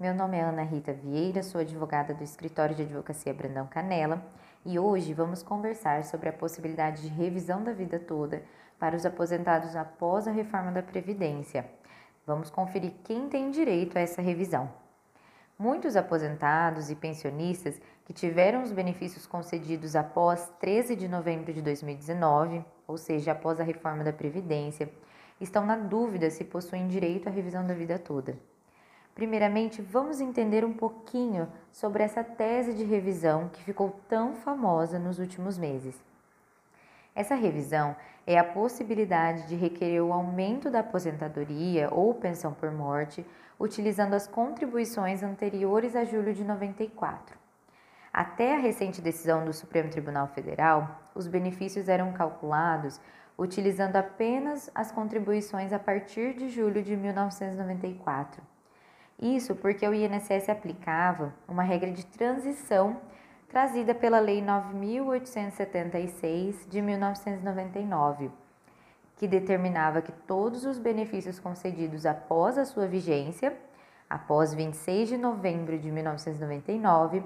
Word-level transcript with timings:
Meu 0.00 0.14
nome 0.14 0.38
é 0.38 0.40
Ana 0.40 0.62
Rita 0.62 0.94
Vieira, 0.94 1.42
sou 1.42 1.60
advogada 1.60 2.14
do 2.14 2.24
escritório 2.24 2.74
de 2.74 2.84
advocacia 2.84 3.34
Brandão 3.34 3.66
Canela 3.66 4.24
e 4.64 4.78
hoje 4.78 5.12
vamos 5.12 5.42
conversar 5.42 6.04
sobre 6.04 6.30
a 6.30 6.32
possibilidade 6.32 7.02
de 7.02 7.08
revisão 7.08 7.62
da 7.62 7.74
vida 7.74 7.98
toda 7.98 8.42
para 8.78 8.96
os 8.96 9.04
aposentados 9.04 9.76
após 9.76 10.26
a 10.26 10.30
reforma 10.30 10.72
da 10.72 10.82
Previdência. 10.82 11.66
Vamos 12.26 12.48
conferir 12.48 12.92
quem 13.04 13.28
tem 13.28 13.50
direito 13.50 13.98
a 13.98 14.00
essa 14.00 14.22
revisão. 14.22 14.72
Muitos 15.58 15.94
aposentados 15.96 16.88
e 16.88 16.94
pensionistas 16.94 17.78
que 18.06 18.14
tiveram 18.14 18.62
os 18.62 18.72
benefícios 18.72 19.26
concedidos 19.26 19.94
após 19.94 20.50
13 20.60 20.96
de 20.96 21.08
novembro 21.08 21.52
de 21.52 21.60
2019, 21.60 22.64
ou 22.88 22.96
seja, 22.96 23.32
após 23.32 23.60
a 23.60 23.64
reforma 23.64 24.02
da 24.02 24.14
Previdência, 24.14 24.90
estão 25.38 25.66
na 25.66 25.76
dúvida 25.76 26.30
se 26.30 26.42
possuem 26.42 26.88
direito 26.88 27.28
à 27.28 27.30
revisão 27.30 27.66
da 27.66 27.74
vida 27.74 27.98
toda. 27.98 28.34
Primeiramente, 29.20 29.82
vamos 29.82 30.18
entender 30.18 30.64
um 30.64 30.72
pouquinho 30.72 31.46
sobre 31.70 32.02
essa 32.02 32.24
tese 32.24 32.72
de 32.72 32.84
revisão 32.84 33.50
que 33.50 33.62
ficou 33.62 34.00
tão 34.08 34.34
famosa 34.34 34.98
nos 34.98 35.18
últimos 35.18 35.58
meses. 35.58 35.94
Essa 37.14 37.34
revisão 37.34 37.94
é 38.26 38.38
a 38.38 38.44
possibilidade 38.44 39.46
de 39.46 39.56
requerer 39.56 40.02
o 40.02 40.10
aumento 40.10 40.70
da 40.70 40.80
aposentadoria 40.80 41.90
ou 41.92 42.14
pensão 42.14 42.54
por 42.54 42.70
morte 42.70 43.22
utilizando 43.58 44.14
as 44.14 44.26
contribuições 44.26 45.22
anteriores 45.22 45.94
a 45.94 46.02
julho 46.02 46.32
de 46.32 46.42
94. 46.42 47.36
Até 48.10 48.54
a 48.54 48.58
recente 48.58 49.02
decisão 49.02 49.44
do 49.44 49.52
Supremo 49.52 49.90
Tribunal 49.90 50.28
Federal, 50.28 50.98
os 51.14 51.26
benefícios 51.26 51.90
eram 51.90 52.10
calculados 52.14 52.98
utilizando 53.36 53.96
apenas 53.96 54.70
as 54.74 54.90
contribuições 54.90 55.74
a 55.74 55.78
partir 55.78 56.32
de 56.32 56.48
julho 56.48 56.82
de 56.82 56.96
1994. 56.96 58.49
Isso 59.20 59.54
porque 59.54 59.86
o 59.86 59.92
INSS 59.92 60.48
aplicava 60.48 61.34
uma 61.46 61.62
regra 61.62 61.92
de 61.92 62.06
transição 62.06 62.96
trazida 63.50 63.94
pela 63.94 64.18
Lei 64.18 64.40
9876 64.40 66.66
de 66.66 66.80
1999, 66.80 68.30
que 69.18 69.28
determinava 69.28 70.00
que 70.00 70.10
todos 70.10 70.64
os 70.64 70.78
benefícios 70.78 71.38
concedidos 71.38 72.06
após 72.06 72.56
a 72.56 72.64
sua 72.64 72.86
vigência, 72.86 73.54
após 74.08 74.54
26 74.54 75.10
de 75.10 75.18
novembro 75.18 75.78
de 75.78 75.90
1999, 75.90 77.22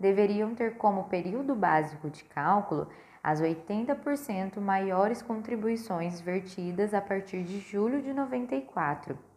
deveriam 0.00 0.52
ter 0.52 0.78
como 0.78 1.04
período 1.04 1.54
básico 1.54 2.10
de 2.10 2.24
cálculo 2.24 2.88
as 3.22 3.40
80% 3.40 4.58
maiores 4.58 5.22
contribuições 5.22 6.20
vertidas 6.20 6.92
a 6.92 7.00
partir 7.00 7.44
de 7.44 7.60
julho 7.60 8.02
de 8.02 8.12
94 8.12 9.29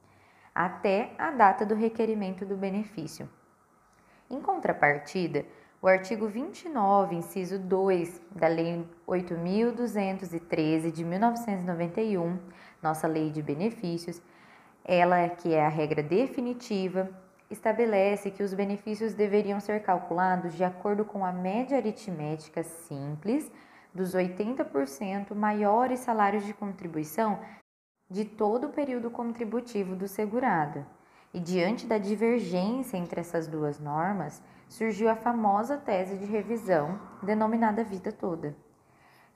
até 0.53 1.11
a 1.17 1.31
data 1.31 1.65
do 1.65 1.75
requerimento 1.75 2.45
do 2.45 2.55
benefício. 2.55 3.29
Em 4.29 4.39
contrapartida, 4.41 5.45
o 5.81 5.87
artigo 5.87 6.27
29, 6.27 7.15
inciso 7.15 7.59
2 7.59 8.21
da 8.31 8.47
Lei 8.47 8.87
8.213 9.07 10.91
de 10.91 11.03
1991, 11.03 12.39
nossa 12.81 13.07
Lei 13.07 13.29
de 13.29 13.41
Benefícios, 13.41 14.21
ela 14.85 15.27
que 15.27 15.53
é 15.53 15.65
a 15.65 15.69
regra 15.69 16.01
definitiva, 16.01 17.09
estabelece 17.49 18.31
que 18.31 18.43
os 18.43 18.53
benefícios 18.53 19.13
deveriam 19.13 19.59
ser 19.59 19.83
calculados 19.83 20.53
de 20.53 20.63
acordo 20.63 21.03
com 21.05 21.25
a 21.25 21.31
média 21.31 21.77
aritmética 21.77 22.63
simples 22.63 23.51
dos 23.93 24.15
80% 24.15 25.35
maiores 25.35 25.99
salários 25.99 26.45
de 26.45 26.53
contribuição 26.53 27.39
de 28.13 28.23
todo 28.23 28.67
o 28.67 28.69
período 28.69 29.09
contributivo 29.09 29.95
do 29.95 30.07
segurado. 30.07 30.85
E 31.33 31.39
diante 31.39 31.87
da 31.87 31.97
divergência 31.97 32.95
entre 32.95 33.19
essas 33.19 33.47
duas 33.47 33.79
normas, 33.79 34.39
surgiu 34.69 35.09
a 35.09 35.15
famosa 35.15 35.77
tese 35.77 36.19
de 36.19 36.25
revisão, 36.25 36.99
denominada 37.23 37.83
vida 37.83 38.11
toda. 38.11 38.55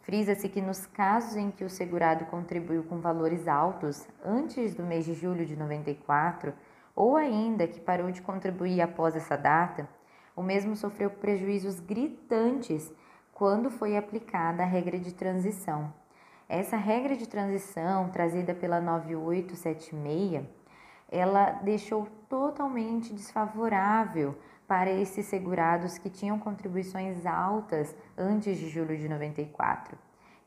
Frisa-se 0.01 0.47
que 0.47 0.61
nos 0.61 0.85
casos 0.85 1.35
em 1.35 1.49
que 1.49 1.63
o 1.63 1.69
segurado 1.71 2.25
contribuiu 2.25 2.83
com 2.83 2.99
valores 2.99 3.47
altos 3.47 4.07
antes 4.23 4.75
do 4.75 4.83
mês 4.83 5.05
de 5.05 5.15
julho 5.15 5.43
de 5.43 5.55
94, 5.55 6.53
ou 6.95 7.17
ainda 7.17 7.67
que 7.67 7.79
parou 7.79 8.11
de 8.11 8.21
contribuir 8.21 8.79
após 8.79 9.15
essa 9.15 9.35
data, 9.35 9.89
o 10.35 10.43
mesmo 10.43 10.75
sofreu 10.75 11.09
prejuízos 11.09 11.79
gritantes 11.79 12.93
quando 13.33 13.71
foi 13.71 13.97
aplicada 13.97 14.61
a 14.61 14.67
regra 14.67 14.99
de 14.99 15.15
transição, 15.15 15.91
essa 16.49 16.77
regra 16.77 17.15
de 17.15 17.27
transição 17.27 18.09
trazida 18.09 18.53
pela 18.53 18.79
9876, 18.79 20.45
ela 21.09 21.51
deixou 21.63 22.07
totalmente 22.29 23.13
desfavorável 23.13 24.35
para 24.67 24.91
esses 24.91 25.25
segurados 25.25 25.97
que 25.97 26.09
tinham 26.09 26.37
contribuições 26.37 27.25
altas 27.25 27.95
antes 28.17 28.57
de 28.57 28.69
julho 28.69 28.97
de 28.97 29.07
94. 29.07 29.97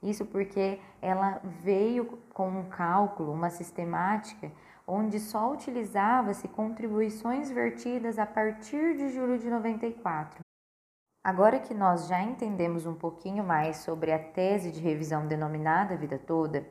Isso 0.03 0.25
porque 0.25 0.79
ela 1.01 1.41
veio 1.63 2.19
com 2.33 2.49
um 2.49 2.65
cálculo, 2.65 3.33
uma 3.33 3.51
sistemática, 3.51 4.51
onde 4.87 5.21
só 5.21 5.53
utilizava-se 5.53 6.49
contribuições 6.49 7.51
vertidas 7.51 8.19
a 8.19 8.27
partir 8.27 8.97
de 8.97 9.11
julho 9.11 9.39
de 9.39 9.49
94. 9.49 10.41
Agora 11.23 11.59
que 11.61 11.75
nós 11.75 12.07
já 12.07 12.23
entendemos 12.23 12.87
um 12.87 12.95
pouquinho 12.95 13.45
mais 13.45 13.79
sobre 13.79 14.11
a 14.11 14.19
tese 14.19 14.73
de 14.73 14.81
revisão 14.81 15.27
denominada 15.27 15.95
Vida 15.95 16.19
Toda, 16.19 16.67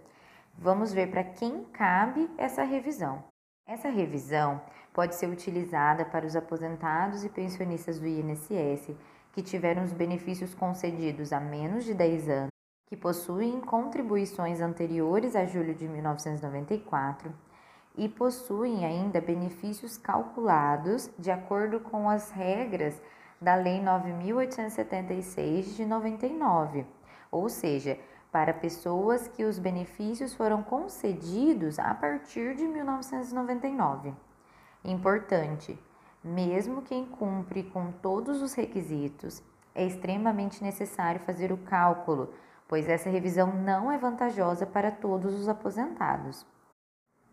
vamos 0.58 0.92
ver 0.92 1.12
para 1.12 1.24
quem 1.24 1.66
cabe 1.66 2.28
essa 2.36 2.64
revisão. 2.64 3.24
Essa 3.68 3.90
revisão 3.90 4.60
pode 4.92 5.14
ser 5.14 5.30
utilizada 5.30 6.04
para 6.04 6.26
os 6.26 6.36
aposentados 6.36 7.24
e 7.24 7.30
pensionistas 7.30 8.00
do 8.00 8.08
INSS 8.08 8.96
que 9.34 9.44
tiveram 9.44 9.84
os 9.84 9.94
benefícios 9.94 10.56
concedidos 10.56 11.32
há 11.32 11.40
menos 11.40 11.86
de 11.86 11.94
10 11.94 12.30
anos, 12.30 12.50
que 12.88 12.98
possuem 12.98 13.62
contribuições 13.62 14.62
anteriores 14.62 15.36
a 15.36 15.46
julho 15.46 15.76
de 15.76 15.88
1994 15.88 17.32
e 17.96 18.10
possuem 18.10 18.84
ainda 18.84 19.22
benefícios 19.22 19.96
calculados 19.96 21.08
de 21.20 21.30
acordo 21.30 21.80
com 21.80 22.10
as 22.10 22.32
regras 22.32 23.00
da 23.42 23.56
Lei 23.56 23.82
9876 23.82 25.76
de 25.76 25.86
99, 25.86 26.86
ou 27.32 27.48
seja, 27.50 27.98
para 28.32 28.54
pessoas 28.54 29.28
que 29.28 29.44
os 29.44 29.58
benefícios 29.58 30.34
foram 30.34 30.62
concedidos 30.62 31.80
a 31.80 31.94
partir 31.94 32.56
de 32.56 32.68
1999. 32.68 34.14
Importante, 34.84 35.80
mesmo 36.24 36.82
quem 36.82 37.06
cumpre 37.06 37.64
com 37.64 37.92
todos 37.92 38.42
os 38.42 38.54
requisitos, 38.54 39.42
é 39.74 39.86
extremamente 39.86 40.64
necessário 40.64 41.22
fazer 41.22 41.52
o 41.52 41.58
cálculo, 41.58 42.34
pois 42.68 42.90
essa 42.90 43.10
revisão 43.10 43.54
não 43.54 43.92
é 43.92 43.98
vantajosa 43.98 44.66
para 44.66 44.92
todos 44.92 45.34
os 45.34 45.48
aposentados. 45.48 46.46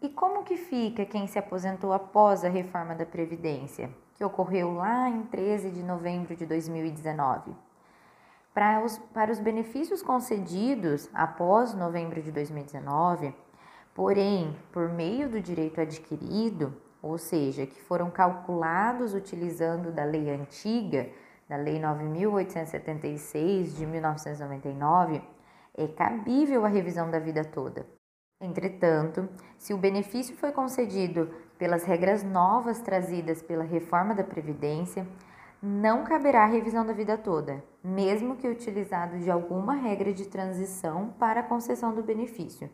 E 0.00 0.08
como 0.08 0.44
que 0.44 0.56
fica 0.56 1.04
quem 1.04 1.26
se 1.26 1.38
aposentou 1.38 1.92
após 1.92 2.44
a 2.44 2.48
reforma 2.48 2.94
da 2.94 3.04
Previdência? 3.04 3.90
Que 4.16 4.24
ocorreu 4.24 4.72
lá 4.74 5.08
em 5.08 5.22
13 5.24 5.70
de 5.70 5.82
novembro 5.82 6.34
de 6.34 6.46
2019. 6.46 7.52
Para 8.54 8.82
os, 8.82 8.98
para 9.12 9.30
os 9.30 9.38
benefícios 9.38 10.02
concedidos 10.02 11.10
após 11.12 11.74
novembro 11.74 12.22
de 12.22 12.32
2019, 12.32 13.34
porém, 13.94 14.56
por 14.72 14.88
meio 14.88 15.28
do 15.28 15.40
direito 15.40 15.80
adquirido, 15.80 16.74
ou 17.02 17.18
seja, 17.18 17.66
que 17.66 17.80
foram 17.82 18.10
calculados 18.10 19.12
utilizando 19.14 19.92
da 19.92 20.04
lei 20.04 20.30
antiga, 20.30 21.08
da 21.48 21.56
Lei 21.56 21.80
9.876 21.80 23.76
de 23.76 23.86
1999, 23.86 25.22
é 25.76 25.86
cabível 25.86 26.64
a 26.64 26.68
revisão 26.68 27.10
da 27.10 27.18
vida 27.18 27.44
toda. 27.44 27.86
Entretanto, 28.38 29.28
se 29.56 29.72
o 29.72 29.78
benefício 29.78 30.36
foi 30.36 30.52
concedido 30.52 31.30
pelas 31.58 31.84
regras 31.84 32.22
novas 32.22 32.80
trazidas 32.80 33.40
pela 33.40 33.64
reforma 33.64 34.14
da 34.14 34.22
Previdência, 34.22 35.06
não 35.62 36.04
caberá 36.04 36.44
a 36.44 36.48
revisão 36.48 36.84
da 36.84 36.92
vida 36.92 37.16
toda, 37.16 37.64
mesmo 37.82 38.36
que 38.36 38.46
utilizado 38.46 39.18
de 39.18 39.30
alguma 39.30 39.74
regra 39.74 40.12
de 40.12 40.26
transição 40.26 41.14
para 41.18 41.40
a 41.40 41.42
concessão 41.42 41.94
do 41.94 42.02
benefício. 42.02 42.68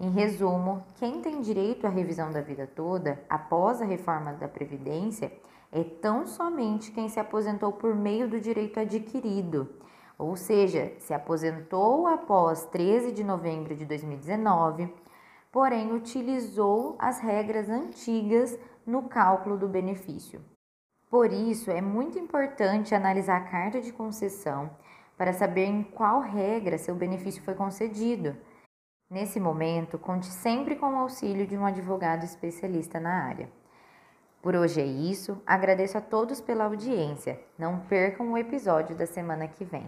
Em 0.00 0.10
resumo, 0.10 0.84
quem 0.96 1.20
tem 1.20 1.40
direito 1.40 1.86
à 1.86 1.90
revisão 1.90 2.32
da 2.32 2.40
vida 2.40 2.66
toda 2.66 3.22
após 3.28 3.80
a 3.80 3.84
reforma 3.84 4.32
da 4.32 4.48
Previdência 4.48 5.32
é 5.70 5.84
tão 5.84 6.26
somente 6.26 6.90
quem 6.90 7.08
se 7.08 7.20
aposentou 7.20 7.72
por 7.72 7.94
meio 7.94 8.28
do 8.28 8.40
direito 8.40 8.80
adquirido, 8.80 9.68
ou 10.20 10.36
seja, 10.36 10.92
se 10.98 11.14
aposentou 11.14 12.06
após 12.06 12.66
13 12.66 13.10
de 13.10 13.24
novembro 13.24 13.74
de 13.74 13.86
2019, 13.86 14.92
porém 15.50 15.92
utilizou 15.92 16.94
as 16.98 17.18
regras 17.20 17.70
antigas 17.70 18.58
no 18.86 19.04
cálculo 19.04 19.56
do 19.56 19.66
benefício. 19.66 20.44
Por 21.08 21.32
isso, 21.32 21.70
é 21.70 21.80
muito 21.80 22.18
importante 22.18 22.94
analisar 22.94 23.38
a 23.38 23.50
carta 23.50 23.80
de 23.80 23.92
concessão 23.92 24.70
para 25.16 25.32
saber 25.32 25.64
em 25.64 25.82
qual 25.82 26.20
regra 26.20 26.76
seu 26.76 26.94
benefício 26.94 27.42
foi 27.42 27.54
concedido. 27.54 28.36
Nesse 29.08 29.40
momento, 29.40 29.98
conte 29.98 30.26
sempre 30.26 30.76
com 30.76 30.92
o 30.92 30.98
auxílio 30.98 31.46
de 31.46 31.56
um 31.56 31.64
advogado 31.64 32.24
especialista 32.24 33.00
na 33.00 33.24
área. 33.24 33.48
Por 34.42 34.56
hoje 34.56 34.80
é 34.80 34.86
isso, 34.86 35.42
agradeço 35.46 35.98
a 35.98 36.00
todos 36.00 36.40
pela 36.40 36.64
audiência. 36.64 37.38
Não 37.58 37.80
percam 37.80 38.32
o 38.32 38.38
episódio 38.38 38.96
da 38.96 39.04
semana 39.04 39.46
que 39.46 39.66
vem. 39.66 39.78